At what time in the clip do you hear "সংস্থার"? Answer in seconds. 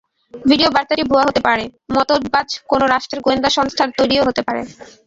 3.57-3.89